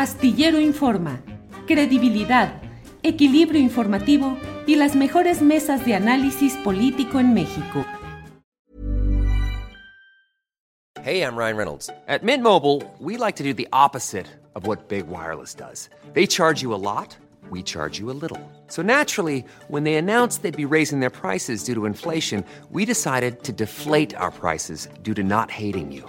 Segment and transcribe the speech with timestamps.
[0.00, 1.20] Astillero Informa,
[1.66, 2.62] credibilidad,
[3.02, 7.84] equilibrio informativo y las mejores mesas de análisis político en México.
[11.02, 11.90] Hey, I'm Ryan Reynolds.
[12.08, 15.90] At Mint Mobile, we like to do the opposite of what Big Wireless does.
[16.14, 17.18] They charge you a lot,
[17.50, 18.40] we charge you a little.
[18.68, 23.42] So naturally, when they announced they'd be raising their prices due to inflation, we decided
[23.44, 26.08] to deflate our prices due to not hating you.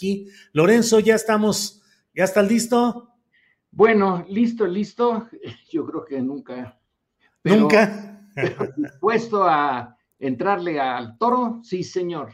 [0.00, 1.82] Aquí, Lorenzo, ya estamos,
[2.14, 3.10] ¿ya está listo?
[3.70, 5.28] Bueno, listo, listo.
[5.70, 6.80] Yo creo que nunca.
[7.42, 8.26] pero- ¿Nunca?
[8.34, 12.32] pero dispuesto a entrarle al toro, sí, señor.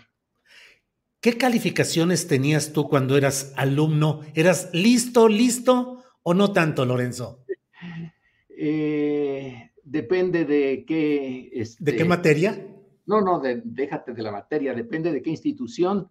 [1.20, 4.20] ¿Qué calificaciones tenías tú cuando eras alumno?
[4.36, 7.44] ¿Eras listo, listo o no tanto, Lorenzo?
[8.58, 11.50] Eh, depende de qué.
[11.78, 12.66] ¿De qué este, materia?
[13.04, 16.10] No, no, de- déjate de la materia, depende de qué institución,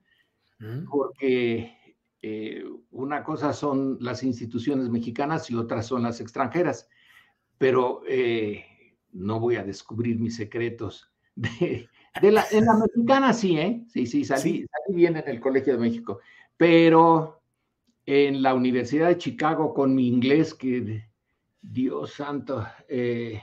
[0.59, 0.85] Mm.
[0.89, 1.77] porque
[2.21, 6.87] eh, una cosa son las instituciones mexicanas y otras son las extranjeras,
[7.57, 8.65] pero eh,
[9.11, 11.11] no voy a descubrir mis secretos.
[11.35, 11.89] De,
[12.21, 13.83] de la, en la mexicana sí, ¿eh?
[13.89, 14.65] Sí, sí, salí, Sí.
[14.71, 16.19] salí bien en el Colegio de México,
[16.55, 17.41] pero
[18.05, 21.03] en la Universidad de Chicago con mi inglés, que
[21.61, 23.41] Dios santo, eh,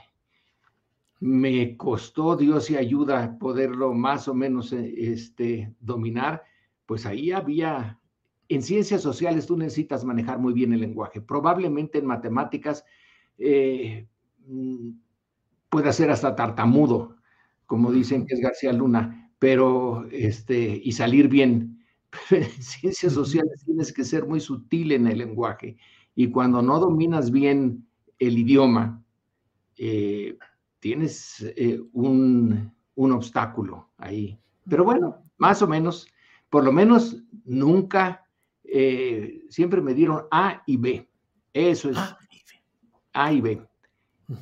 [1.19, 6.43] me costó Dios y ayuda poderlo más o menos este, dominar,
[6.85, 7.99] pues ahí había,
[8.49, 12.83] en ciencias sociales tú necesitas manejar muy bien el lenguaje, probablemente en matemáticas
[13.37, 14.07] eh,
[14.45, 14.89] mm,
[15.69, 17.17] pueda ser hasta tartamudo,
[17.65, 21.69] como dicen que es García Luna, pero este, y salir bien.
[22.29, 25.77] Pero en ciencias sociales tienes que ser muy sutil en el lenguaje
[26.13, 27.87] y cuando no dominas bien
[28.19, 29.03] el idioma,
[29.77, 30.37] eh,
[30.79, 34.39] tienes eh, un, un obstáculo ahí.
[34.69, 36.07] Pero bueno, más o menos,
[36.53, 38.27] por lo menos nunca,
[38.63, 41.09] eh, siempre me dieron A y B.
[41.51, 42.15] Eso es Ah,
[43.11, 43.59] A y B.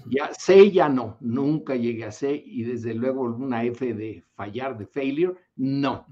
[0.08, 4.78] Ya C ya no, nunca llegué a C y desde luego una F de fallar,
[4.78, 6.06] de failure, no.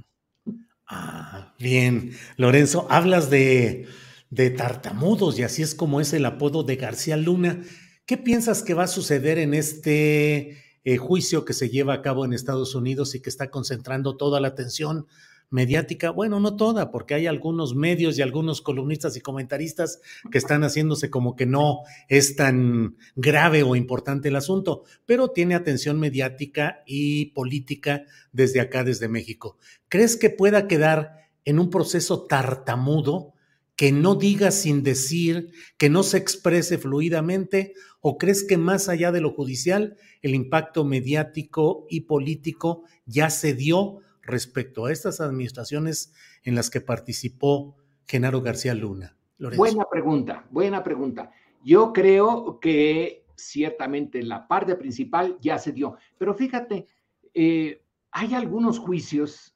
[0.88, 2.12] Ah, bien.
[2.38, 3.86] Lorenzo, hablas de,
[4.30, 7.62] de tartamudos y así es como es el apodo de García Luna.
[8.06, 12.24] ¿Qué piensas que va a suceder en este eh, juicio que se lleva a cabo
[12.24, 15.06] en Estados Unidos y que está concentrando toda la atención
[15.50, 16.12] mediática?
[16.12, 20.02] Bueno, no toda, porque hay algunos medios y algunos columnistas y comentaristas
[20.32, 25.56] que están haciéndose como que no es tan grave o importante el asunto, pero tiene
[25.56, 29.58] atención mediática y política desde acá, desde México.
[29.88, 33.34] ¿Crees que pueda quedar en un proceso tartamudo,
[33.76, 37.74] que no diga sin decir, que no se exprese fluidamente?
[38.02, 43.54] ¿O crees que más allá de lo judicial, el impacto mediático y político ya se
[43.54, 46.14] dio respecto a estas administraciones
[46.44, 47.76] en las que participó
[48.08, 49.16] Genaro García Luna?
[49.38, 51.32] Buena pregunta, buena pregunta.
[51.64, 56.88] Yo creo que ciertamente la parte principal ya se dio, pero fíjate,
[57.34, 57.82] eh,
[58.12, 59.56] hay algunos juicios.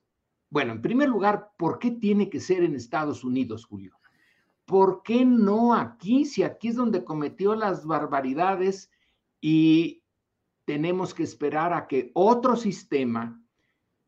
[0.50, 4.00] Bueno, en primer lugar, ¿por qué tiene que ser en Estados Unidos, Julio?
[4.66, 6.26] ¿Por qué no aquí?
[6.26, 8.90] Si aquí es donde cometió las barbaridades
[9.42, 10.04] y
[10.66, 13.43] tenemos que esperar a que otro sistema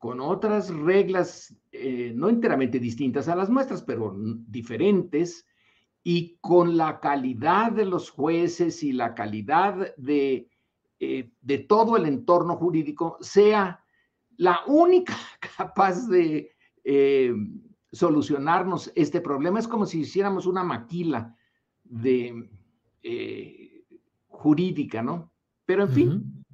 [0.05, 5.47] con otras reglas eh, no enteramente distintas a las nuestras, pero diferentes,
[6.03, 10.47] y con la calidad de los jueces y la calidad de,
[10.99, 13.83] eh, de todo el entorno jurídico, sea
[14.37, 15.15] la única
[15.57, 16.51] capaz de
[16.83, 17.33] eh,
[17.91, 19.57] solucionarnos este problema.
[19.57, 21.35] Es como si hiciéramos una maquila
[21.83, 22.47] de
[24.27, 25.31] jurídica, ¿no?
[25.65, 26.45] Pero en fin,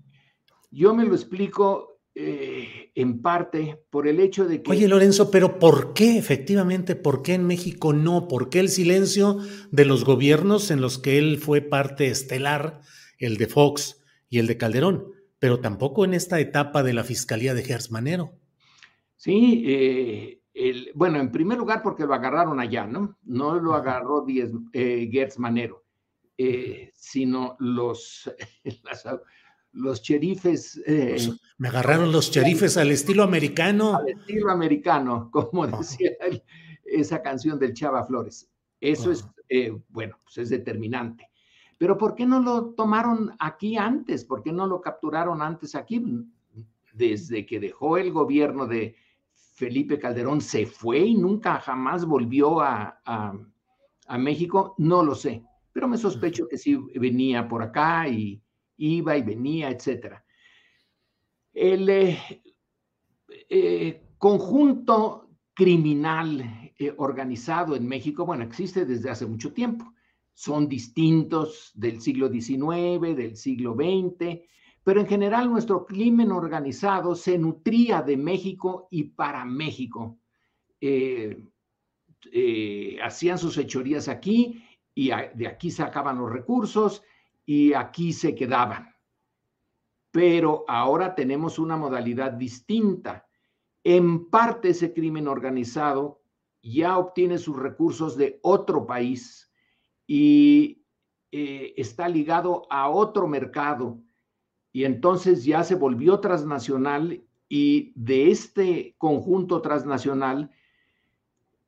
[0.70, 4.70] yo me lo explico eh, en parte por el hecho de que...
[4.70, 6.98] Oye, Lorenzo, pero ¿por qué efectivamente?
[6.98, 8.28] ¿Por qué en México no?
[8.28, 9.38] ¿Por qué el silencio
[9.72, 12.82] de los gobiernos en los que él fue parte estelar,
[13.18, 15.14] el de Fox y el de Calderón?
[15.40, 18.34] Pero tampoco en esta etapa de la fiscalía de Gers Manero.
[19.16, 23.18] Sí, eh, el, bueno, en primer lugar porque lo agarraron allá, ¿no?
[23.24, 25.86] No lo agarró Diez, eh, Gertz Manero,
[26.94, 28.30] sino los,
[29.74, 30.82] los cherifes.
[30.86, 31.18] Eh,
[31.58, 33.96] me agarraron los cherifes al estilo americano.
[33.96, 36.12] Al estilo americano, como decía
[36.86, 38.50] esa canción del Chava Flores.
[38.80, 39.26] Eso es,
[39.90, 41.30] bueno, pues es determinante.
[41.78, 44.26] Pero ¿por qué no lo tomaron aquí antes?
[44.26, 46.04] ¿Por qué no lo capturaron antes aquí?
[46.94, 48.96] Desde que dejó el gobierno de
[49.62, 52.98] Felipe Calderón se fue y nunca jamás volvió a,
[54.18, 58.41] México, no lo sé, pero me sospecho que sí venía por acá y
[58.82, 60.24] iba y venía, etcétera.
[61.54, 62.18] El eh,
[63.50, 69.94] eh, conjunto criminal eh, organizado en México, bueno, existe desde hace mucho tiempo.
[70.34, 74.40] Son distintos del siglo XIX, del siglo XX,
[74.84, 80.18] pero en general nuestro crimen organizado se nutría de México y para México.
[83.04, 84.64] Hacían sus hechorías aquí
[84.96, 87.04] y de aquí sacaban los recursos
[87.46, 88.96] y aquí se quedaban.
[90.12, 93.28] Pero ahora tenemos una modalidad distinta.
[93.84, 96.22] En parte ese crimen organizado
[96.62, 99.52] ya obtiene sus recursos de otro país
[100.06, 100.86] y
[101.32, 104.02] eh, está ligado a otro mercado
[104.72, 110.52] y entonces ya se volvió transnacional y de este conjunto transnacional,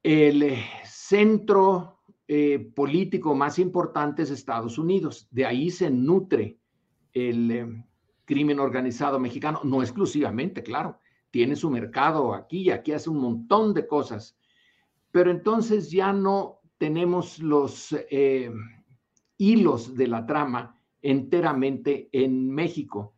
[0.02, 0.56] el
[0.86, 1.93] centro
[2.28, 5.28] eh, político más importante es Estados Unidos.
[5.31, 6.58] De ahí se nutre
[7.14, 7.86] el eh,
[8.25, 11.00] crimen organizado mexicano, no exclusivamente, claro,
[11.31, 14.38] tiene su mercado aquí y aquí hace un montón de cosas,
[15.12, 17.96] pero entonces ya no tenemos los
[19.38, 23.14] hilos de la trama enteramente en México.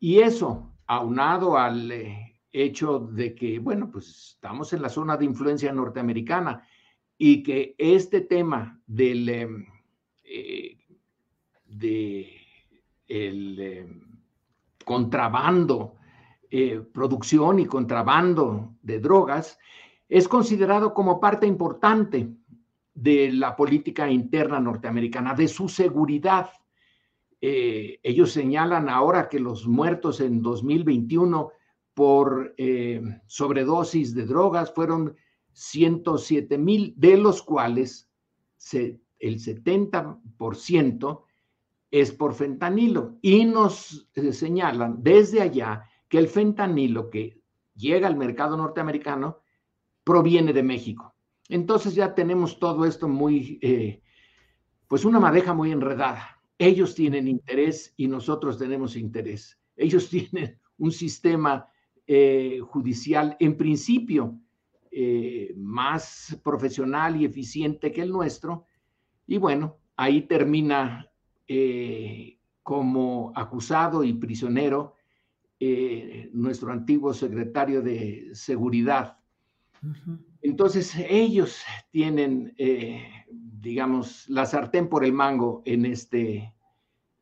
[0.00, 5.26] Y eso, aunado al eh, hecho de que, bueno, pues estamos en la zona de
[5.26, 6.66] influencia norteamericana
[7.18, 9.66] y que este tema del em,
[10.22, 10.78] eh,
[11.66, 12.30] de
[13.08, 14.00] el em,
[14.84, 15.96] contrabando,
[16.50, 19.58] eh, producción y contrabando de drogas,
[20.08, 22.30] es considerado como parte importante
[22.94, 26.50] de la política interna norteamericana, de su seguridad.
[27.40, 31.50] Eh, ellos señalan ahora que los muertos en 2021
[31.94, 32.54] por
[33.26, 35.16] sobredosis de drogas fueron
[35.58, 38.08] 107 mil, de los cuales
[38.72, 41.22] el 70%
[41.90, 43.18] es por fentanilo.
[43.22, 47.42] Y nos eh, señalan desde allá que el fentanilo que
[47.74, 49.40] llega al mercado norteamericano
[50.04, 51.14] proviene de México.
[51.48, 54.00] Entonces ya tenemos todo esto muy,
[54.86, 56.40] pues una madeja muy enredada.
[56.56, 59.58] Ellos tienen interés y nosotros tenemos interés.
[59.76, 61.68] Ellos tienen un sistema
[62.06, 64.38] eh, judicial en principio
[64.90, 68.66] eh, más profesional y eficiente que el nuestro.
[69.26, 71.10] Y bueno, ahí termina
[71.46, 74.94] eh, como acusado y prisionero
[76.34, 79.18] nuestro antiguo secretario de Seguridad.
[80.40, 82.54] Entonces, ellos tienen
[83.60, 86.54] digamos, la sartén por el mango en este,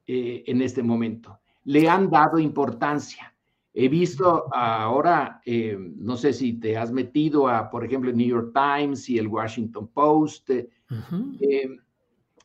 [0.07, 1.41] eh, en este momento.
[1.65, 3.35] Le han dado importancia.
[3.79, 8.27] He visto ahora, eh, no sé si te has metido a, por ejemplo, el New
[8.27, 10.51] York Times y el Washington Post.
[10.51, 10.65] Eh,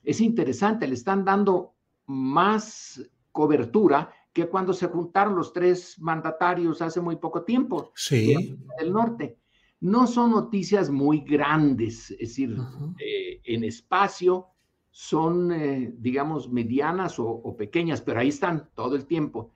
[0.03, 1.75] es interesante, le están dando
[2.07, 3.01] más
[3.31, 8.57] cobertura que cuando se juntaron los tres mandatarios hace muy poco tiempo sí.
[8.77, 9.37] del norte
[9.81, 12.55] no son noticias muy grandes, es decir,
[12.99, 14.47] eh, en espacio
[14.91, 19.51] son, eh, digamos, medianas o, pequeñas, pero ahí están todo el tiempo.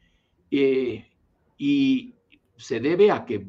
[0.49, 1.05] Eh,
[1.57, 2.15] y
[2.57, 3.47] se debe a que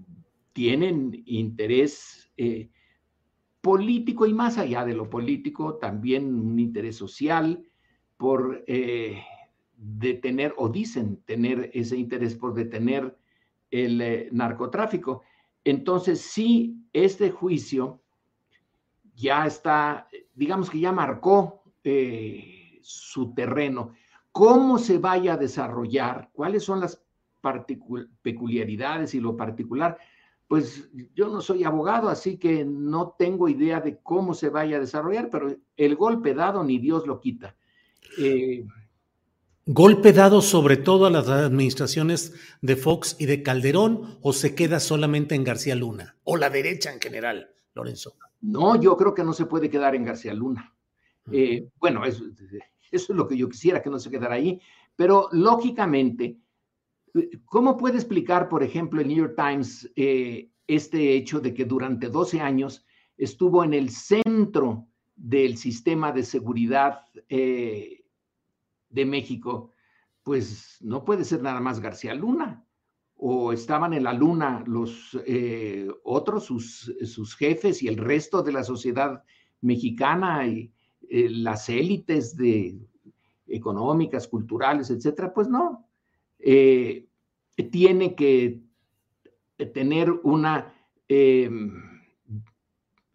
[0.53, 2.31] tienen interés
[3.61, 7.67] político y más allá de lo político, también un interés social
[8.17, 8.65] por
[9.77, 13.17] detener, o dicen tener ese interés por detener
[13.71, 15.23] el narcotráfico.
[15.65, 18.01] Entonces, sí, este juicio
[19.17, 23.93] ya está, digamos que ya marcó eh, su terreno.
[24.31, 26.31] ¿Cómo se vaya a desarrollar?
[26.33, 27.03] ¿Cuáles son las
[28.23, 29.99] peculiaridades y lo particular?
[30.49, 34.81] Pues yo no soy abogado, así que no tengo idea de cómo se vaya a
[34.81, 37.57] desarrollar, pero el golpe dado ni Dios lo quita.
[38.19, 38.65] Eh,
[39.69, 44.79] ¿Golpe dado sobre todo a las administraciones de Fox y de Calderón o se queda
[44.79, 46.17] solamente en García Luna?
[46.23, 48.15] O la derecha en general, Lorenzo.
[48.43, 50.73] No, yo creo que no se puede quedar en García Luna.
[51.33, 52.25] Eh, bueno, eso,
[52.93, 54.61] es lo que yo quisiera, que no se quedara ahí,
[54.95, 56.37] pero lógicamente,
[57.45, 62.09] ¿cómo puede explicar, por ejemplo, el New York Times eh, este hecho de que durante
[62.09, 62.85] 12 años
[63.17, 68.05] estuvo en el centro del sistema de seguridad eh,
[68.91, 69.73] de México,
[70.23, 72.63] pues no puede ser nada más García Luna.
[73.19, 78.53] O estaban en la luna los eh, otros, sus, sus, jefes y el resto de
[78.53, 79.25] la sociedad
[79.63, 80.71] mexicana y
[81.09, 82.79] las élites de,
[83.47, 85.33] económicas, culturales, etcétera.
[85.33, 85.86] Pues no.
[86.39, 88.61] Tiene que
[89.73, 90.73] tener una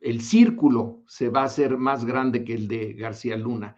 [0.01, 3.75] el círculo se va a hacer más grande que el de García Luna.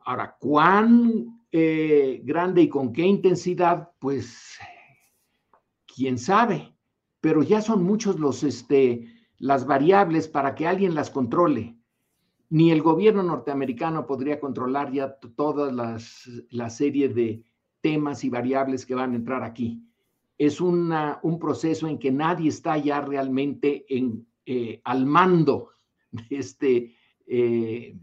[0.00, 3.90] Ahora, ¿cuán eh, grande y con qué intensidad?
[3.98, 4.58] Pues,
[5.94, 6.74] quién sabe,
[7.20, 11.76] pero ya son muchos los, este, las variables para que alguien las controle.
[12.50, 17.42] Ni el gobierno norteamericano podría controlar ya toda las, la serie de
[17.88, 19.82] temas y variables que van a entrar aquí.
[20.36, 25.70] Es una, un proceso en que nadie está ya realmente en, eh, al mando
[26.10, 26.94] de este,
[27.26, 27.96] eh,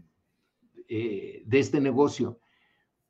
[0.88, 2.40] eh, de este negocio.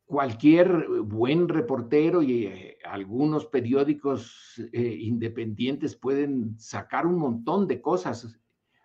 [0.05, 2.53] Cualquier buen reportero y
[2.85, 8.39] algunos periódicos independientes pueden sacar un montón de cosas,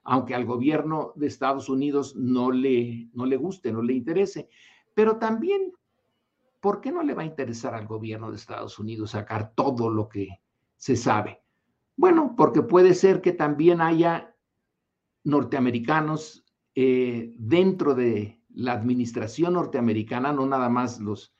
[0.03, 4.49] aunque al gobierno de Estados Unidos no le, no le guste, no le interese.
[4.95, 5.73] Pero también,
[6.61, 10.07] ¿por qué no le va a interesar al gobierno de Estados Unidos sacar todo lo
[10.07, 10.39] que
[10.77, 11.41] se sabe?
[11.97, 14.33] Bueno, porque puede ser que también haya
[15.23, 21.33] norteamericanos eh, dentro de la administración norteamericana, no nada más los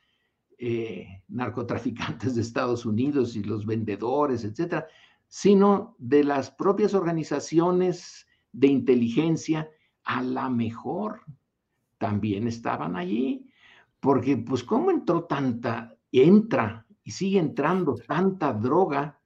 [0.58, 4.88] eh, narcotraficantes de Estados Unidos y los vendedores, etcétera,
[5.28, 9.70] sino de las propias organizaciones de inteligencia,
[10.04, 11.22] a la mejor
[11.98, 13.50] también estaban allí,
[14.01, 19.22] porque pues cómo entró tanta, entra y sigue entrando tanta droga,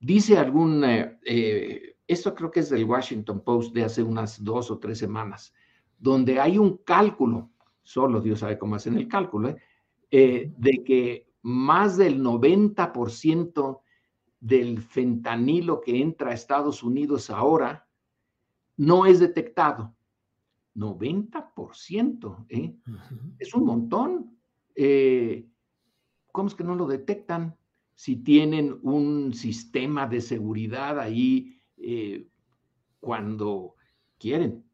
[0.00, 4.78] dice algún eh, esto creo que es del Washington Post de hace unas dos o
[4.78, 5.52] tres semanas,
[5.98, 7.50] donde hay un cálculo,
[7.82, 9.56] solo Dios sabe cómo hacen el cálculo, ¿eh?
[10.10, 13.80] Eh, de que más del 90%
[14.38, 17.88] del fentanilo que entra a Estados Unidos ahora
[18.76, 19.94] no es detectado.
[20.74, 22.74] 90%, ¿eh?
[23.38, 24.38] Es un montón.
[24.74, 25.46] Eh,
[26.32, 27.56] ¿Cómo es que no lo detectan?
[27.94, 32.26] Si tienen un sistema de seguridad ahí eh,
[33.00, 33.74] cuando
[34.18, 34.64] quieren.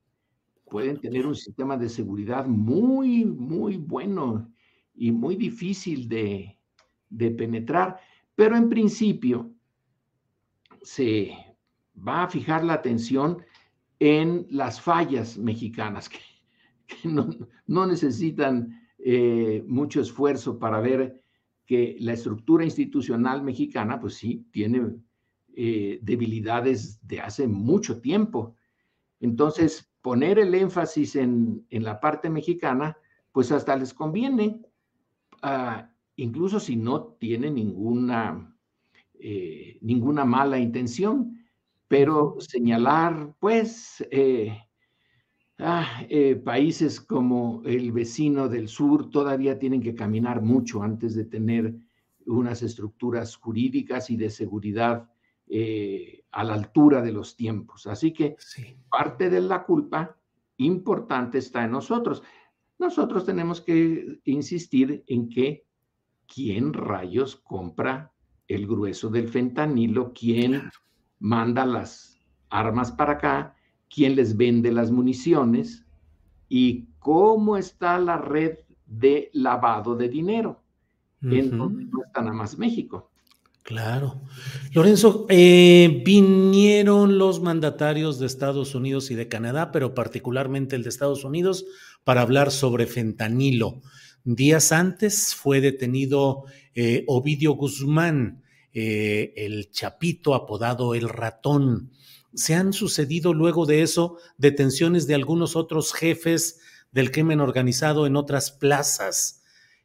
[0.71, 4.53] Pueden tener un sistema de seguridad muy, muy bueno
[4.95, 6.57] y muy difícil de,
[7.37, 7.99] penetrar,
[8.37, 9.51] pero en principio
[10.83, 11.33] se
[11.97, 13.43] va a fijar la atención
[14.01, 16.19] en las fallas mexicanas, que,
[17.05, 21.23] no, necesitan eh, mucho esfuerzo para ver
[21.67, 24.97] que la estructura institucional mexicana, pues sí, tiene
[25.55, 28.57] eh, debilidades de hace mucho tiempo.
[29.21, 32.97] Entonces, poner el énfasis en, la parte mexicana,
[33.33, 34.63] pues hasta les conviene,
[35.43, 38.57] ah, incluso si no tiene ninguna,
[39.21, 41.40] eh, ninguna mala intención,
[41.91, 44.57] pero señalar, pues, eh,
[45.59, 46.05] ah,
[46.45, 51.75] países como el vecino del sur todavía tienen que caminar mucho antes de tener
[52.27, 55.11] unas estructuras jurídicas y de seguridad
[55.49, 57.89] eh, a la altura de los tiempos.
[57.89, 58.37] Así que
[58.89, 60.17] parte de la culpa
[60.59, 62.23] importante está en nosotros.
[62.79, 65.67] Nosotros tenemos que insistir en que
[66.33, 68.13] quién rayos compra
[68.47, 70.71] el grueso del fentanilo, quién
[71.21, 73.55] manda las armas para acá,
[73.89, 75.85] quién les vende las municiones
[76.49, 80.61] y cómo está la red de lavado de dinero,
[81.23, 83.11] en donde no está nada más México.
[83.63, 84.21] Claro.
[84.73, 90.89] Lorenzo, eh, vinieron los mandatarios de Estados Unidos y de Canadá, pero particularmente el de
[90.89, 91.67] Estados Unidos,
[92.03, 93.81] para hablar sobre fentanilo.
[94.25, 101.93] Días antes fue detenido eh, Ovidio Guzmán, eh, el chapito apodado el ratón.
[102.35, 106.61] Se han sucedido luego de eso detenciones de algunos otros jefes
[106.93, 109.43] del crimen organizado en otras plazas.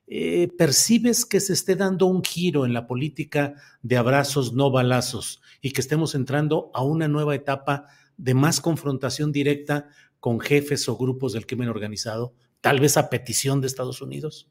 [0.08, 5.42] Eh, percibes que se esté dando un giro en la política de abrazos, no balazos,
[5.62, 7.88] y que estemos entrando a una nueva etapa
[8.18, 9.90] de más confrontación directa
[10.20, 14.50] con jefes o grupos del crimen organizado, tal vez a petición de Estados Unidos?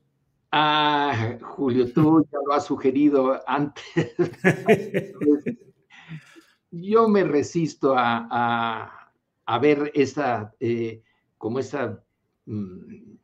[0.56, 4.14] Ah, Julio, tú ya lo has sugerido antes.
[6.70, 9.10] Yo me resisto a,
[9.60, 11.02] ver esta, eh,
[11.38, 12.00] como esta
[12.46, 13.16] mm,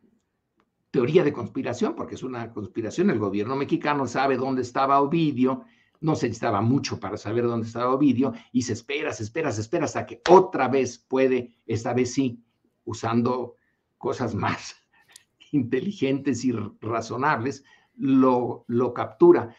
[0.90, 3.10] teoría de conspiración, porque es una conspiración.
[3.10, 5.62] El gobierno mexicano sabe dónde estaba Ovidio,
[6.00, 9.60] no se necesitaba mucho para saber dónde estaba Ovidio y se espera, se espera, se
[9.60, 12.42] espera hasta que otra vez puede, esta vez sí,
[12.84, 13.54] usando
[13.98, 14.80] cosas más
[15.52, 17.64] inteligentes y razonables,
[17.96, 19.54] lo, lo captura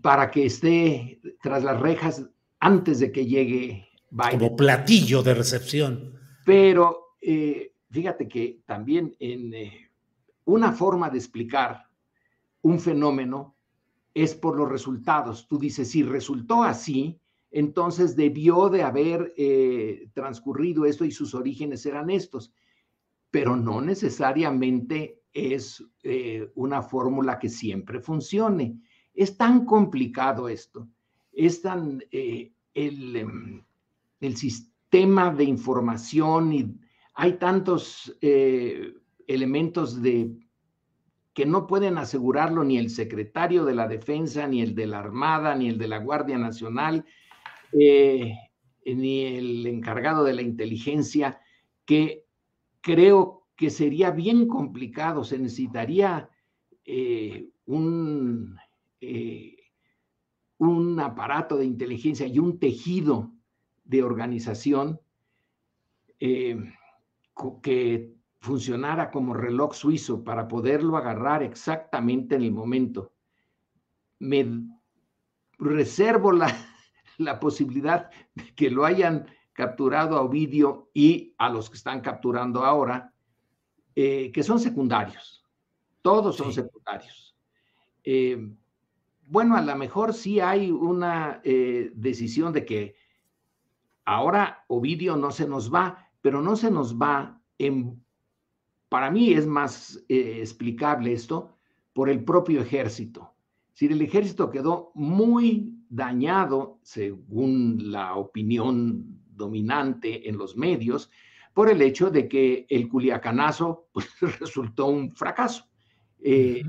[0.00, 2.26] para que esté tras las rejas
[2.60, 4.38] antes de que llegue Biden.
[4.38, 6.14] Como platillo de recepción.
[6.44, 9.90] Pero eh, fíjate que también en eh,
[10.44, 11.88] una forma de explicar
[12.62, 13.56] un fenómeno
[14.14, 15.48] es por los resultados.
[15.48, 21.84] Tú dices, si resultó así, entonces debió de haber eh, transcurrido esto y sus orígenes
[21.86, 22.52] eran estos,
[23.34, 25.84] pero no necesariamente es
[26.54, 28.78] una fórmula que siempre funcione.
[29.12, 30.88] Es tan complicado esto,
[31.32, 33.64] es tan el, em,
[34.20, 36.78] el sistema de información y
[37.14, 38.94] hay tantos eh,
[39.26, 40.30] elementos de
[41.32, 45.56] que no pueden asegurarlo ni el secretario de la Defensa, ni el de la Armada,
[45.56, 47.04] ni el de la Guardia Nacional,
[47.72, 48.32] eh,
[48.86, 51.40] ni el encargado de la inteligencia,
[51.84, 52.23] que
[52.84, 56.28] creo que sería bien complicado, se necesitaría
[56.84, 58.58] eh, un,
[60.58, 63.32] un aparato de inteligencia y un tejido
[63.84, 65.00] de organización
[66.20, 66.58] eh,
[67.62, 73.14] que funcionara como reloj suizo para poderlo agarrar exactamente en el momento.
[74.18, 74.46] Me
[75.58, 76.54] reservo la,
[77.16, 82.64] la posibilidad de que lo hayan capturado a Ovidio y a los que están capturando
[82.64, 83.14] ahora,
[83.96, 85.42] eh, que son secundarios.
[86.02, 87.34] Todos son secundarios.
[88.04, 88.46] Eh,
[89.26, 92.94] bueno, a lo mejor sí hay una decisión de que
[94.04, 98.02] Ahora Ovidio no se nos va, pero no se nos va en...
[98.88, 101.56] Para mí es más eh, explicable esto
[101.92, 103.34] por el propio ejército.
[103.72, 111.10] Si el ejército quedó muy dañado, según la opinión dominante en los medios,
[111.52, 114.08] por el hecho de que el culiacanazo pues,
[114.40, 115.66] resultó un fracaso.
[116.20, 116.62] Eh,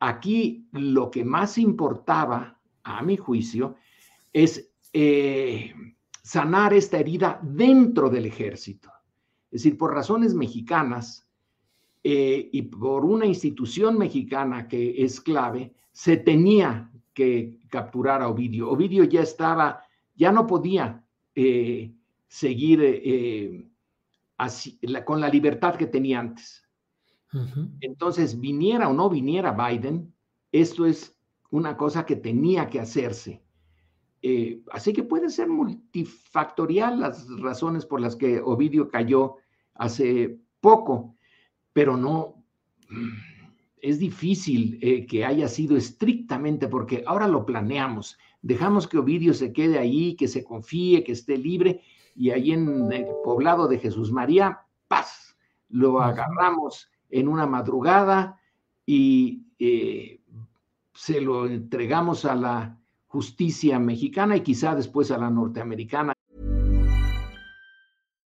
[0.00, 3.74] aquí lo que más importaba, a mi juicio,
[4.32, 5.74] es eh,
[6.22, 8.90] sanar esta herida dentro del ejército.
[9.50, 11.26] Es decir, por razones mexicanas
[12.04, 18.70] eh, y por una institución mexicana que es clave, se tenía que capturar a Ovidio.
[18.70, 19.82] Ovidio ya estaba,
[20.14, 21.02] ya no podía
[21.36, 21.94] eh,
[22.26, 23.70] seguir eh,
[24.36, 26.64] así, con la libertad que tenía antes.
[27.80, 30.14] Entonces, viniera o no viniera Biden,
[30.52, 31.18] esto es
[31.50, 33.42] una cosa que tenía que hacerse.
[34.22, 39.36] Eh, así que puede ser multifactorial las razones por las que Ovidio cayó
[39.74, 41.16] hace poco,
[41.74, 42.42] pero no,
[43.76, 49.52] es difícil eh, que haya sido estrictamente porque ahora lo planeamos, dejamos que Ovidio se
[49.52, 51.82] quede ahí, que se confíe, que esté libre
[52.14, 55.36] y ahí en el poblado de Jesús María, paz,
[55.68, 58.40] lo agarramos en una madrugada
[58.86, 60.20] y eh,
[60.94, 62.78] se lo entregamos a la
[63.08, 66.12] justicia mexicana y quizá después a la norteamericana.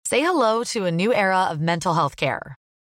[0.05, 2.57] Say hello to a new era of mental health care.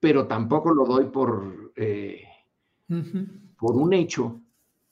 [0.00, 2.24] pero tampoco lo doy por, eh,
[3.58, 4.40] por un hecho.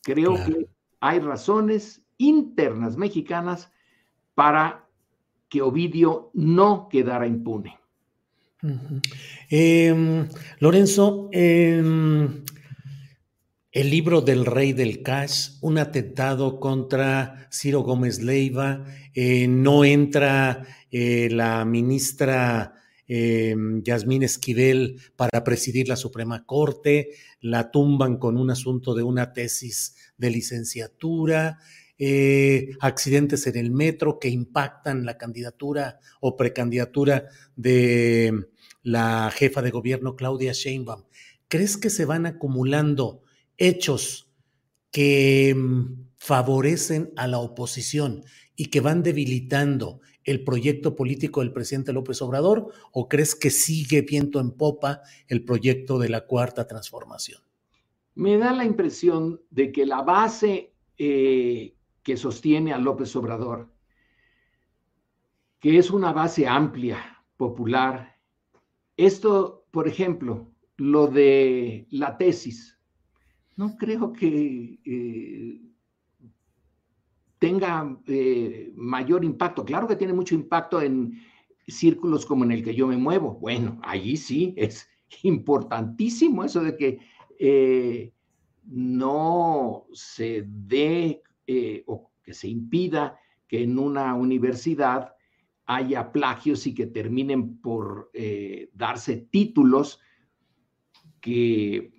[0.02, 0.54] Creo claro.
[0.54, 0.68] que
[1.00, 3.72] hay razones internas mexicanas
[4.34, 4.86] para
[5.48, 7.78] que Ovidio no quedara impune.
[9.50, 12.44] Em, Lorenzo, em,
[13.70, 20.64] el libro del rey del cash, un atentado contra Ciro Gómez Leiva, eh, no entra
[20.90, 22.74] eh, la ministra
[23.08, 29.32] em, Yasmín Esquivel para presidir la Suprema Corte, la tumban con un asunto de una
[29.32, 31.58] tesis de licenciatura,
[31.98, 37.24] eh, accidentes en el metro que impactan la candidatura o precandidatura
[37.56, 38.46] de
[38.84, 41.04] la jefa de gobierno Claudia Sheinbaum.
[41.48, 43.24] ¿Crees que se van acumulando
[43.56, 44.30] hechos
[44.92, 51.92] que mm, favorecen a la oposición y que van debilitando el proyecto político del presidente
[51.92, 57.40] López Obrador o crees que sigue viento en popa el proyecto de la cuarta transformación?
[58.14, 63.72] Me da la impresión de que la base eh, que sostiene a López Obrador,
[65.60, 68.16] que es una base amplia, popular.
[68.96, 72.78] Esto, por ejemplo, lo de la tesis,
[73.56, 75.60] no creo que eh,
[77.38, 79.64] tenga eh, mayor impacto.
[79.64, 81.20] Claro que tiene mucho impacto en
[81.66, 83.34] círculos como en el que yo me muevo.
[83.34, 84.88] Bueno, allí sí es
[85.22, 86.98] importantísimo eso de que
[87.38, 88.12] eh,
[88.64, 95.14] no se dé eh, o que se impida que en una universidad
[95.64, 98.10] haya plagios y que terminen por
[98.72, 100.00] darse títulos
[101.20, 101.92] que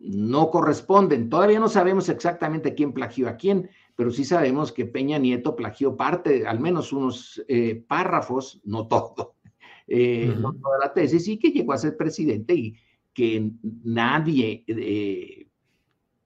[0.00, 1.30] no corresponden.
[1.30, 5.94] Todavía no sabemos exactamente quién plagió a quién, pero sí sabemos que Peña Nieto plagió
[5.94, 9.34] parte, al menos unos eh, párrafos, no todo,
[9.86, 12.74] no toda la tesis, y que llegó a ser presidente y
[13.12, 13.50] que
[13.84, 14.64] nadie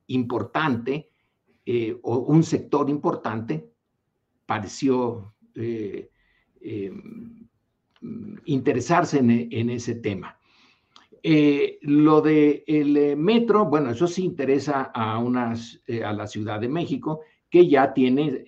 [0.06, 1.08] importante
[1.66, 3.70] eh, o un sector importante
[4.44, 6.10] pareció eh,
[6.60, 6.92] eh,
[8.44, 10.38] interesarse en, ese tema.
[11.82, 17.22] lo del el metro, bueno, eso sí interesa a, unas, a la Ciudad de México,
[17.54, 18.42] que ya tiene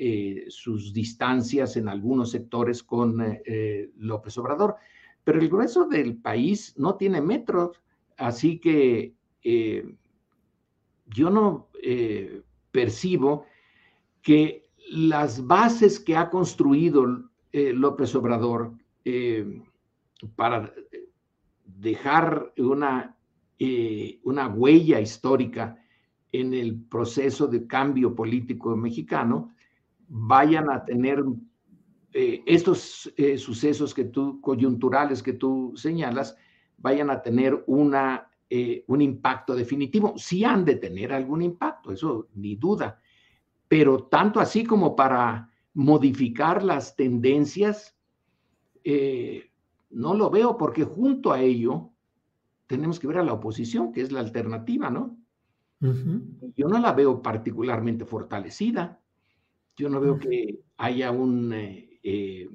[0.49, 3.38] sus distancias en algunos sectores con
[3.99, 4.75] López Obrador,
[5.23, 7.71] pero el grueso del país no tiene metro,
[8.16, 9.14] así que
[11.07, 11.69] yo no
[12.73, 13.47] percibo
[14.23, 18.73] que las bases que ha construido eh, López Obrador
[19.05, 19.62] eh,
[20.35, 20.73] para
[21.64, 23.16] dejar una,
[23.59, 25.83] eh, una huella histórica
[26.40, 29.55] en el proceso de cambio político mexicano,
[30.09, 31.22] vayan a tener
[32.12, 36.37] estos sucesos que tú, coyunturales que tú señalas,
[36.79, 40.14] vayan a tener una eh, un impacto definitivo.
[40.16, 43.01] Sí han de tener algún impacto, eso ni duda,
[43.66, 47.96] pero tanto así como para modificar las tendencias,
[48.85, 49.51] eh,
[49.90, 51.90] no lo veo porque junto a ello
[52.68, 55.18] tenemos que ver a la oposición, que es la alternativa, ¿no?
[55.81, 59.01] Yo no la veo particularmente fortalecida.
[59.77, 61.53] Yo no veo que haya un...
[61.53, 62.49] Eh,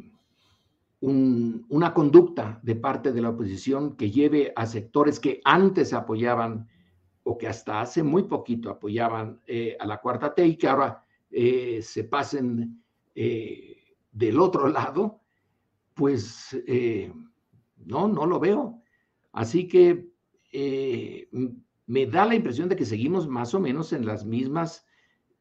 [1.04, 6.68] una conducta de parte de la oposición que lleve a sectores que antes apoyaban
[7.24, 11.04] o que hasta hace muy poquito apoyaban eh, a la cuarta T y que ahora
[11.32, 12.84] eh, se pasen
[13.16, 13.78] eh,
[14.12, 15.22] del otro lado,
[15.94, 16.56] pues
[17.78, 18.82] no, no lo veo.
[19.32, 20.12] Así que
[21.88, 24.86] me da la impresión de que seguimos más o menos en las mismas,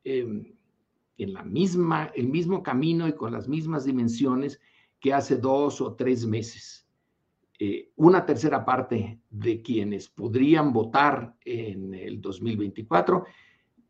[0.04, 0.54] em,
[1.18, 4.60] en la misma, el mismo camino y con las mismas dimensiones
[4.98, 6.86] que hace dos o tres meses.
[7.58, 13.24] Eh, una tercera parte de quienes podrían votar en el 2024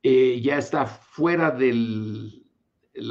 [0.03, 2.45] eh, ya está fuera del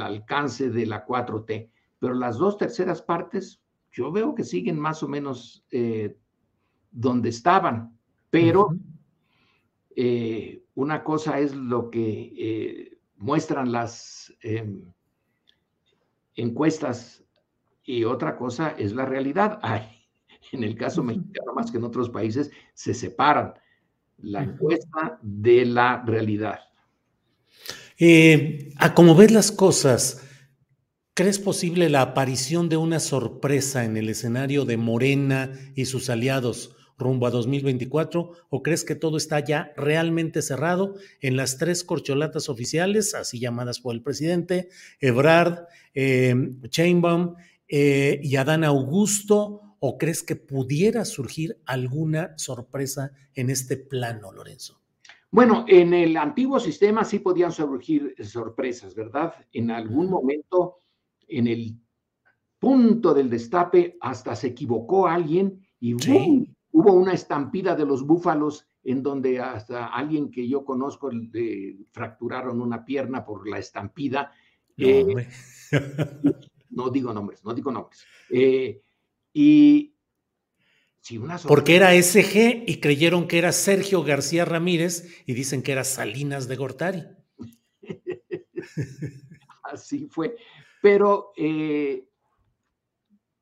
[0.02, 5.08] alcance de la 4T, pero las dos terceras partes yo veo que siguen más o
[5.08, 6.16] menos eh,
[6.90, 7.96] donde estaban,
[8.28, 8.68] pero
[10.74, 14.82] una cosa es lo que muestran las em,
[16.34, 17.22] encuestas
[17.84, 19.58] y otra cosa es la realidad.
[19.62, 19.82] Ay,
[20.52, 23.54] en el caso mexicano, más que en otros países, se separan
[24.18, 26.60] la encuesta de la realidad.
[27.98, 30.26] Eh, a como ves las cosas,
[31.14, 36.76] ¿crees posible la aparición de una sorpresa en el escenario de Morena y sus aliados
[37.00, 38.32] rumbo a 2024?
[38.48, 43.80] ¿O crees que todo está ya realmente cerrado en las tres corcholatas oficiales, así llamadas
[43.80, 44.68] por el presidente,
[45.00, 46.34] Ebrard, eh,
[46.68, 47.34] Chainbaum
[47.66, 54.80] eh, y Adán Augusto, o crees que pudiera surgir alguna sorpresa en este plano, Lorenzo?
[55.32, 59.34] Bueno, en el antiguo sistema sí podían surgir sorpresas, ¿verdad?
[59.52, 60.82] En algún momento,
[61.28, 61.80] en el
[62.58, 65.94] punto del destape hasta se equivocó alguien y
[66.72, 72.60] hubo una estampida de los búfalos en donde hasta alguien que yo conozco le fracturaron
[72.60, 74.32] una pierna por la estampida.
[74.76, 75.28] No, eh,
[76.92, 78.04] digo nombres, no digo nombres.
[78.30, 78.80] Eh,
[79.32, 79.94] y
[81.12, 85.82] una Porque era SG y creyeron que era Sergio García Ramírez y dicen que era
[85.82, 87.02] Salinas de Gortari.
[89.64, 90.36] Así fue.
[90.80, 92.06] Pero eh,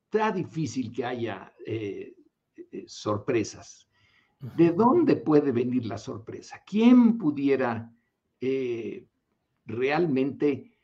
[0.05, 1.53] está difícil que haya
[2.87, 3.89] sorpresas.
[4.41, 6.63] ¿De dónde puede venir la sorpresa?
[6.65, 7.93] ¿Quién pudiera
[8.41, 9.05] eh,
[9.67, 10.79] realmente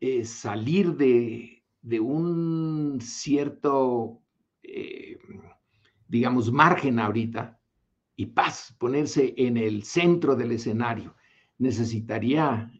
[0.00, 1.64] eh, salir de,
[2.00, 4.22] un cierto,
[4.62, 5.18] eh,
[6.06, 7.58] digamos, margen ahorita
[8.14, 11.16] y paz, ponerse en el centro del escenario?
[11.58, 12.72] Necesitaría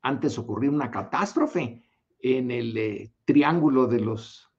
[0.00, 1.82] antes ocurrir una catástrofe
[2.20, 4.50] en el triángulo de los,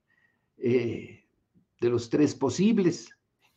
[1.79, 3.09] de los tres posibles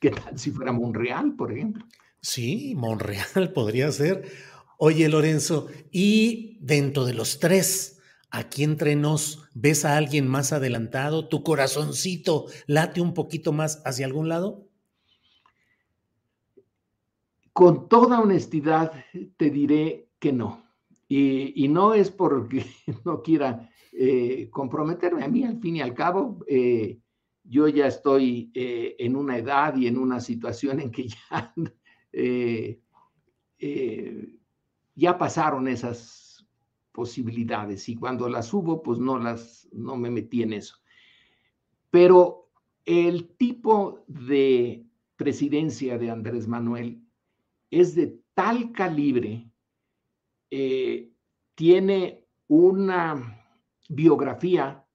[0.03, 1.87] ¿Qué tal si fuera Monreal, por ejemplo?
[2.21, 4.25] Sí, Monreal podría ser.
[4.77, 11.29] Oye, Lorenzo, y dentro de los tres, aquí entre nos, ¿ves a alguien más adelantado?
[11.29, 14.67] ¿Tu corazoncito late un poquito más hacia algún lado?
[17.53, 19.05] Con toda honestidad
[19.37, 20.67] te diré que no.
[21.09, 22.67] Y, no es porque
[23.05, 25.23] no quiera eh, comprometerme.
[25.23, 26.99] A mí, al fin y al cabo, eh,
[27.45, 31.55] yo ya estoy eh, en una edad y en una situación en que ya,
[32.13, 32.81] eh,
[33.59, 34.39] eh,
[34.95, 36.47] ya pasaron esas
[36.93, 40.77] posibilidades y cuando las hubo, pues no, las, no me metí en eso.
[41.91, 42.51] Pero
[42.85, 44.85] el tipo de
[45.17, 47.03] presidencia de Andrés Manuel
[47.71, 49.49] es de tal calibre,
[51.55, 53.43] tiene una
[53.89, 54.87] biografía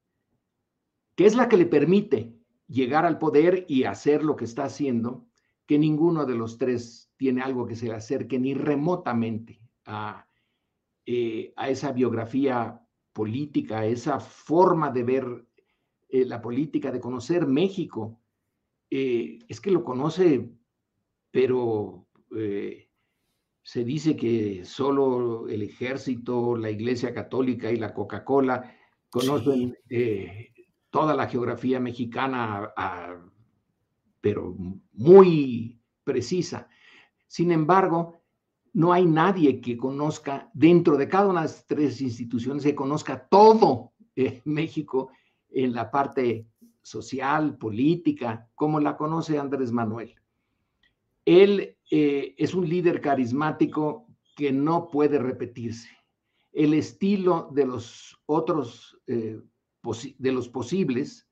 [1.16, 2.37] que es la que le permite
[2.68, 5.28] llegar al poder y hacer lo que está haciendo,
[5.66, 10.28] que ninguno de los tres tiene algo que se le acerque ni remotamente a,
[11.06, 12.82] eh, a esa biografía
[13.14, 15.48] política, a esa forma de ver
[16.10, 18.22] eh, la política, de conocer México.
[18.90, 20.50] Eh, es que lo conoce,
[21.32, 22.06] pero
[23.64, 28.76] se dice que solo el ejército, la Iglesia Católica y la Coca-Cola
[29.10, 29.78] conocen
[30.90, 32.74] toda la geografía mexicana,
[34.22, 34.56] pero
[34.94, 36.68] muy precisa.
[37.28, 38.22] Sin embargo,
[38.74, 43.28] no hay nadie que conozca dentro de cada una de las tres instituciones, que conozca
[43.28, 45.12] todo eh, México
[45.50, 46.48] en la parte
[46.82, 50.16] social, política, como la conoce Andrés Manuel.
[51.26, 55.90] Él eh, es un líder carismático que no puede repetirse.
[56.54, 59.42] El estilo de los otros eh,
[60.18, 61.28] de los posibles,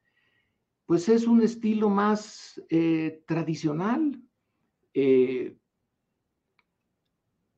[0.85, 4.21] pues es un estilo más eh, tradicional.
[4.93, 5.57] Eh,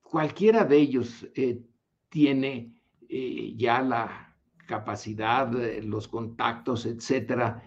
[0.02, 1.62] cualquiera de ellos eh,
[2.10, 2.74] tiene
[3.10, 5.50] ya la capacidad,
[5.82, 7.64] los contactos, etcétera,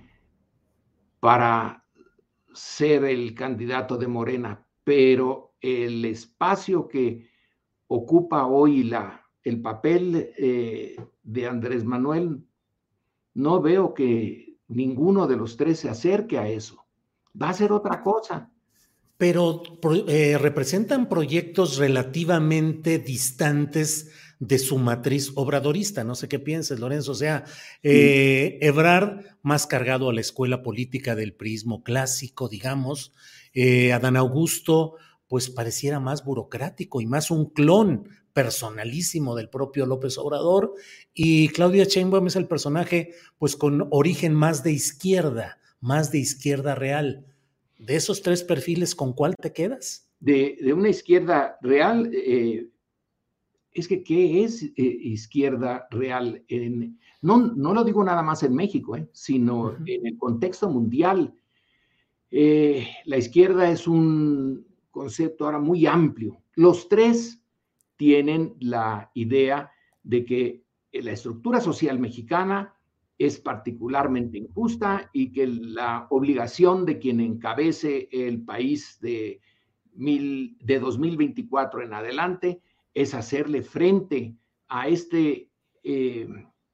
[1.18, 1.86] para
[2.52, 7.30] ser el candidato de Morena, pero el espacio que
[7.86, 10.30] ocupa hoy la, el papel
[11.22, 12.44] de Andrés Manuel
[13.40, 16.86] no veo que ninguno de los tres se acerque a eso.
[17.40, 18.50] Va a ser otra cosa.
[19.16, 19.62] Pero
[20.08, 26.04] eh, representan proyectos relativamente distantes de su matriz obradorista.
[26.04, 27.12] No sé qué pienses, Lorenzo.
[27.12, 27.44] O sea,
[27.82, 33.12] eh, Ebrard más cargado a la escuela política del prismo clásico, digamos.
[33.52, 34.96] Eh, Adán Augusto,
[35.28, 40.74] pues pareciera más burocrático y más un clon personalísimo del propio López Obrador
[41.14, 46.74] y Claudia Sheinbaum es el personaje pues con origen más de izquierda, más de izquierda
[46.74, 47.26] real.
[47.78, 50.08] De esos tres perfiles, ¿con cuál te quedas?
[50.20, 52.68] De, una izquierda real, eh,
[53.72, 56.44] es que ¿qué es eh, izquierda real?
[56.48, 61.34] En, no, no lo digo nada más en México, eh, sino en el contexto mundial.
[62.30, 66.42] la izquierda es un concepto ahora muy amplio.
[66.54, 67.39] Los tres
[68.00, 69.70] tienen la idea
[70.02, 72.74] de que la estructura social mexicana
[73.18, 79.42] es particularmente injusta y que la obligación de quien encabece el país de,
[79.92, 82.62] mil, de 2024 en adelante
[82.94, 84.34] es hacerle frente
[84.68, 85.50] a este,
[85.84, 86.26] eh,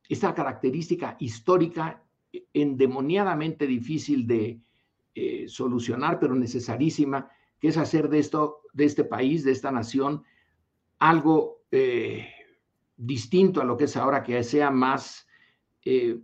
[0.08, 2.04] esta característica histórica
[2.54, 4.60] endemoniadamente difícil de
[5.16, 10.22] eh, solucionar, pero necesarísima, que es hacer de, esto, de este país, de esta nación,
[10.98, 12.28] algo eh,
[12.96, 15.26] distinto a lo que es ahora, que sea más,
[15.84, 16.20] eh,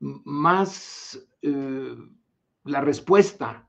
[0.00, 1.96] más eh,
[2.64, 3.68] la respuesta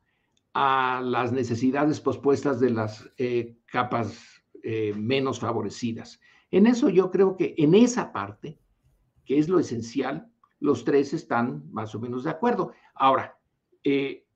[0.53, 3.09] a las necesidades pospuestas de las
[3.65, 4.43] capas
[4.95, 6.21] menos favorecidas.
[6.51, 8.59] En eso yo creo que en esa parte,
[9.25, 12.71] que es lo esencial, los tres están más o menos de acuerdo.
[12.93, 13.35] Ahora,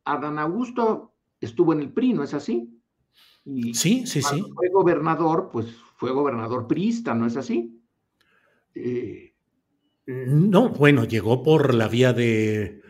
[0.05, 2.76] Adán Augusto estuvo en el PRI, ¿no es así?
[3.73, 4.43] Sí, sí, sí.
[4.55, 7.73] Fue gobernador, pues fue gobernador priista, ¿no es así?
[10.05, 12.81] no, bueno, llegó por la vía de,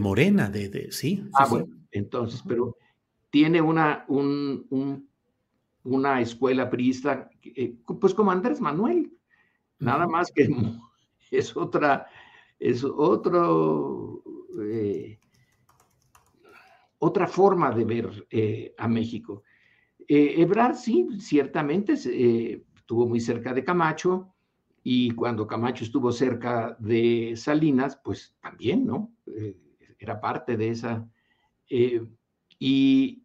[0.00, 1.24] Morena, de, sí.
[1.34, 2.76] Ah, bueno, entonces, pero
[3.30, 9.12] tiene una, una escuela priista, eh, pues como Andrés Manuel,
[9.78, 10.48] nada más que
[11.30, 12.06] es otra,
[12.58, 14.22] es otro,
[14.62, 15.18] eh,
[16.98, 19.44] otra forma de ver eh, a México.
[20.12, 24.32] Ebrard, sí, ciertamente estuvo muy cerca de Camacho,
[24.82, 29.12] y cuando Camacho estuvo cerca de Salinas, pues también, ¿no?
[29.26, 29.56] Eh,
[29.98, 31.06] era parte de esa.
[31.68, 32.06] Eh,
[32.58, 33.22] y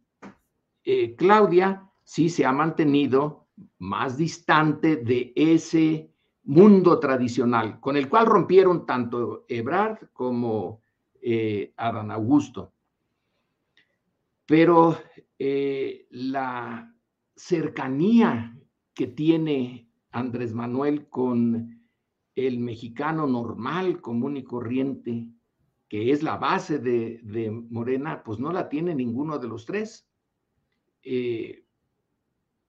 [0.83, 3.47] eh, Claudia sí se ha mantenido
[3.79, 6.11] más distante de ese
[6.43, 10.81] mundo tradicional, con el cual rompieron tanto Ebrard como
[11.77, 12.73] Adán Augusto.
[14.45, 14.97] Pero
[16.09, 16.93] la
[17.35, 18.57] cercanía
[18.93, 21.75] que tiene Andrés Manuel con
[22.35, 25.27] el mexicano normal, común y corriente,
[25.87, 30.07] que es la base de, Morena, pues no la tiene ninguno de los tres.
[31.03, 31.65] Eh,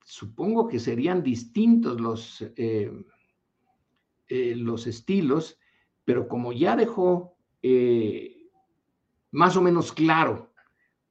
[0.05, 2.93] supongo que serían distintos los, eh,
[4.29, 5.59] eh, los estilos,
[6.05, 7.35] pero como ya dejó
[9.33, 10.53] más o menos claro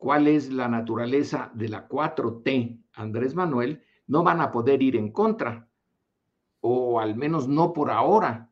[0.05, 5.11] cuál es la naturaleza de la 4T, Andrés Manuel, no van a poder ir en
[5.11, 5.67] contra
[6.59, 8.51] o al menos no por ahora.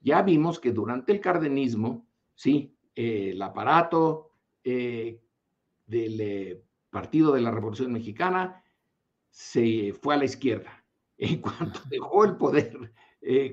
[0.00, 4.30] Ya vimos que durante el cardenismo, sí, eh, el aparato
[4.64, 5.20] eh,
[5.84, 8.64] del eh, Partido de la Revolución Mexicana
[9.28, 10.86] se fue a la izquierda.
[11.18, 12.94] En cuanto dejó el poder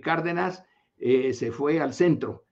[0.02, 0.64] Cárdenas,
[0.98, 2.46] se fue al centro.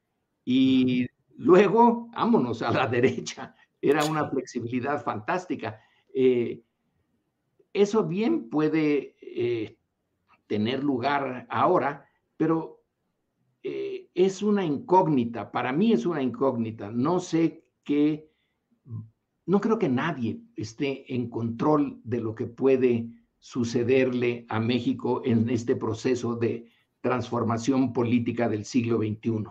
[0.44, 1.08] Y
[1.38, 3.56] luego, vámonos a la derecha.
[3.82, 5.80] Era una flexibilidad fantástica.
[7.74, 9.16] eso bien puede
[10.48, 12.80] tener lugar ahora, pero
[13.62, 16.90] eh, es una incógnita, para mí es una incógnita.
[16.92, 18.32] No sé qué,
[19.46, 25.50] no creo que nadie esté en control de lo que puede sucederle a México en
[25.50, 26.68] este proceso de
[27.02, 29.46] transformación política del siglo XXI.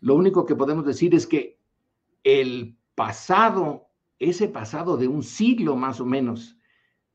[0.00, 1.58] Lo único que podemos decir es que
[2.22, 3.86] el pasado,
[4.18, 6.58] ese pasado de un siglo más o menos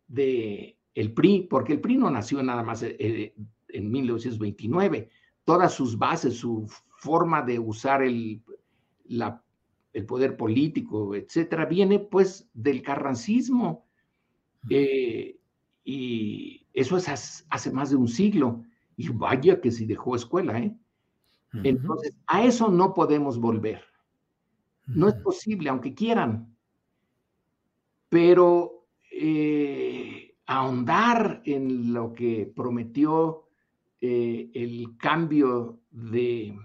[0.07, 3.35] de el PRI, porque el PRI no nació nada más eh, eh,
[3.67, 5.09] en 1929,
[5.43, 8.41] todas sus bases, su forma de usar el,
[9.09, 13.85] el poder político, etcétera, viene pues del carrancismo.
[14.69, 15.37] Eh,
[15.83, 18.63] y eso es hace más de un siglo.
[18.95, 20.73] Y vaya que si dejó escuela, ¿eh?
[21.63, 23.92] Entonces, a eso no podemos volver.
[24.87, 26.55] No es posible, aunque quieran.
[28.09, 28.87] Pero
[30.45, 33.47] ahondar en lo que prometió
[34.01, 36.57] eh, el cambio de,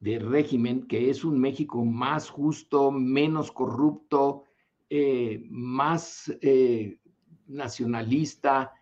[0.00, 4.44] régimen, que es un México más justo, menos corrupto,
[4.90, 6.98] eh, más eh,
[7.46, 8.72] nacionalista.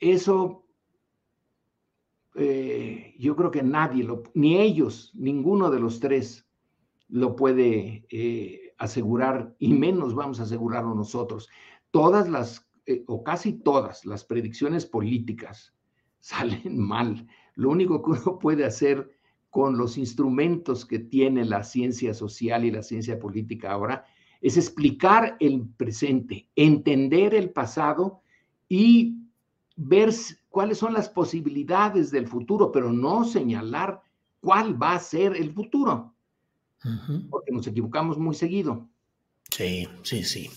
[0.00, 0.64] eso
[2.38, 6.46] yo creo que nadie, lo, ni ellos, ninguno de los tres
[7.08, 8.06] lo puede
[8.78, 11.48] asegurar y menos vamos a asegurarlo nosotros
[11.90, 15.74] todas las, eh, o casi todas las predicciones políticas
[16.20, 17.26] salen mal.
[17.54, 19.10] Lo único que uno puede hacer
[19.50, 24.04] con los instrumentos que tiene la ciencia social y la ciencia política ahora
[24.40, 28.20] es explicar el presente, entender el pasado
[28.68, 29.16] y
[29.74, 30.10] ver
[30.48, 34.00] cuáles son las posibilidades del futuro, pero no señalar
[34.40, 36.14] cuál va a ser el futuro,
[37.30, 38.88] porque nos equivocamos muy seguido.
[39.50, 40.50] Sí, sí, sí.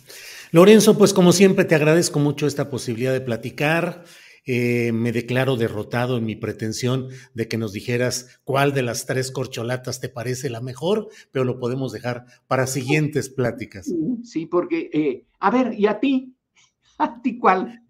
[0.51, 4.03] Lorenzo, pues como siempre te agradezco mucho esta posibilidad de platicar.
[4.45, 9.31] Eh, me declaro derrotado en mi pretensión de que nos dijeras cuál de las tres
[9.31, 13.93] corcholatas te parece la mejor, pero lo podemos dejar para siguientes pláticas.
[14.23, 16.35] Sí, porque, eh, a ver, ¿y a ti?
[16.97, 17.80] ¿A ti cuál?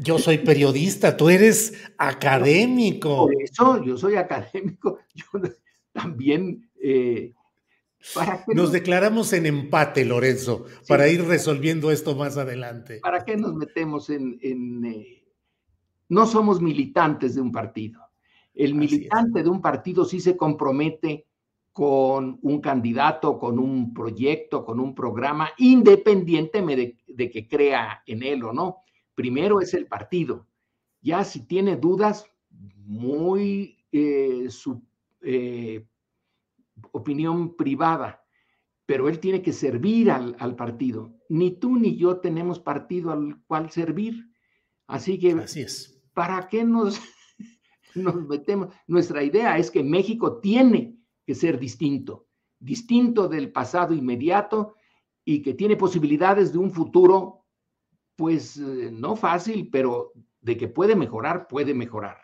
[0.00, 3.26] Yo soy periodista, tú eres académico.
[3.26, 4.98] Por eso, yo soy académico.
[5.14, 5.40] Yo
[5.92, 7.32] también eh,
[8.48, 13.00] nos declaramos en empate, Lorenzo, para ir resolviendo esto más adelante.
[13.00, 14.38] ¿Para qué nos metemos en...
[14.84, 15.24] Eh,
[16.08, 18.00] no somos militantes de un partido.
[18.54, 21.26] El militante de un partido sí se compromete
[21.72, 28.44] con un candidato, con un proyecto, con un programa, independientemente de, que crea en él
[28.44, 28.78] o no.
[29.16, 30.46] Primero es el partido.
[31.00, 34.82] Ya si tiene dudas, muy eh, su
[35.22, 35.84] eh,
[36.92, 38.22] opinión privada,
[38.84, 41.16] pero él tiene que servir al, al, partido.
[41.30, 44.30] Ni tú ni yo tenemos partido al cual servir.
[44.86, 45.98] Así que, Así es.
[46.12, 47.00] ¿para qué nos,
[47.94, 48.68] nos metemos?
[48.86, 54.74] Nuestra idea es que México tiene que ser distinto, distinto del pasado inmediato
[55.24, 57.45] y que tiene posibilidades de un futuro,
[58.16, 62.18] pues eh, no fácil, pero de que puede mejorar, puede mejorar.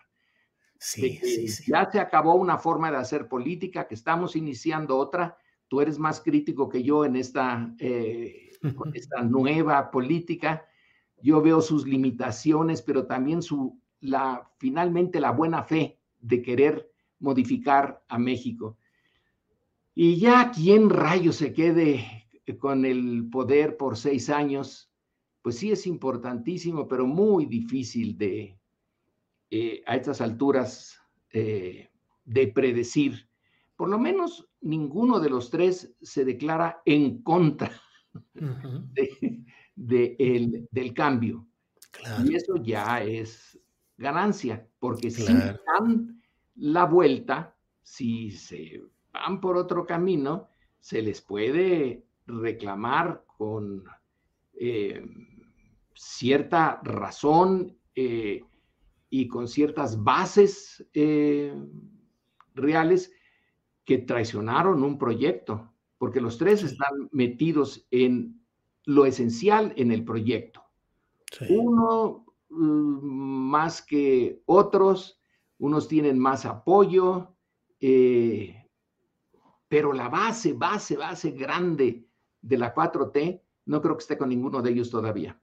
[0.78, 1.70] Sí, sí, sí.
[1.70, 5.36] Ya se acabó una forma de hacer política, que estamos iniciando otra.
[5.68, 8.50] Tú eres más crítico que yo en esta, eh,
[8.94, 10.66] esta nueva política.
[11.20, 16.90] Yo veo sus limitaciones, pero también su, la, finalmente la buena fe de querer
[17.20, 18.76] modificar a México.
[19.94, 22.28] Y ya quien rayo se quede
[22.58, 24.91] con el poder por seis años,
[25.42, 28.56] pues sí es importantísimo, pero muy difícil de,
[29.50, 30.98] eh, a estas alturas,
[31.32, 31.90] eh,
[32.24, 33.28] de predecir.
[33.76, 37.72] Por lo menos ninguno de los tres se declara en contra
[38.14, 38.92] uh -huh.
[38.92, 41.46] de, de el, del cambio.
[41.90, 42.24] Claro.
[42.24, 43.58] Y eso ya es
[43.96, 45.58] ganancia, porque claro.
[45.58, 46.22] si dan
[46.54, 48.82] la vuelta, si se
[49.12, 50.48] van por otro camino,
[50.80, 53.84] se les puede reclamar con
[54.54, 55.04] eh,
[56.02, 58.44] cierta razón eh,
[59.08, 61.54] y con ciertas bases eh,
[62.54, 63.12] reales
[63.84, 68.42] que traicionaron un proyecto, porque los tres están metidos en
[68.84, 70.64] lo esencial en el proyecto.
[71.30, 71.46] Sí.
[71.56, 75.20] Uno uh, más que otros,
[75.58, 77.36] unos tienen más apoyo,
[77.78, 78.68] eh,
[79.68, 82.08] pero la base, base, base grande
[82.40, 85.40] de la 4T, no creo que esté con ninguno de ellos todavía.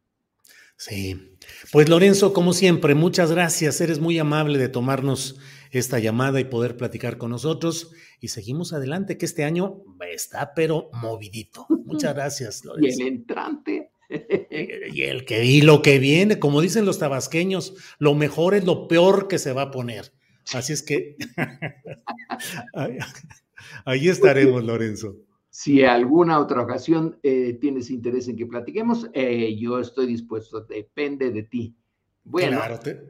[0.79, 1.35] Sí,
[1.73, 3.81] pues Lorenzo, como siempre, muchas gracias.
[3.81, 5.37] Eres muy amable de tomarnos
[5.71, 7.91] esta llamada y poder platicar con nosotros.
[8.21, 11.67] Y seguimos adelante, que este año está pero movidito.
[11.83, 12.97] Muchas gracias, Lorenzo.
[13.01, 13.91] Y el entrante.
[14.93, 18.87] y el que y lo que viene, como dicen los tabasqueños, lo mejor es lo
[18.87, 20.13] peor que se va a poner.
[20.53, 21.17] Así es que
[23.83, 25.17] ahí estaremos, Lorenzo.
[25.49, 31.31] Si alguna otra ocasión eh, tienes interés en que platiquemos, eh, yo estoy dispuesto, depende
[31.31, 31.75] de ti.
[32.23, 33.09] Bueno, claro, te...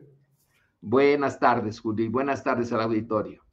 [0.79, 3.43] buenas tardes, Julio, buenas tardes al auditorio.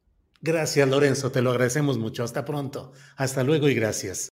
[0.40, 2.22] Gracias, Lorenzo, te lo agradecemos mucho.
[2.22, 2.92] Hasta pronto.
[3.16, 4.35] Hasta luego y gracias.